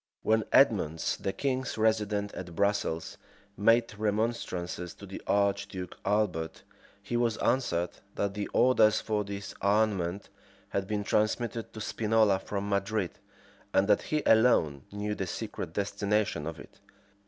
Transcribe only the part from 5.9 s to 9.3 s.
Albert, he was answered, that the orders for